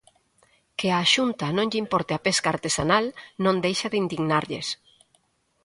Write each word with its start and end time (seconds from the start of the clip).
Que 0.77 0.87
á 0.99 1.01
Xunta 1.13 1.45
non 1.57 1.67
lle 1.71 1.81
importe 1.85 2.11
a 2.15 2.23
pesca 2.25 2.49
artesanal 2.55 3.05
non 3.43 3.55
deixa 3.65 3.87
de 3.91 3.97
indignarlles. 4.03 4.67